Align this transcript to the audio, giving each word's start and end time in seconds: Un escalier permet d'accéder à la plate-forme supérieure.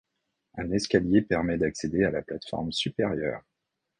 Un 0.55 0.71
escalier 0.71 1.21
permet 1.21 1.59
d'accéder 1.59 2.05
à 2.05 2.09
la 2.09 2.23
plate-forme 2.23 2.71
supérieure. 2.71 3.43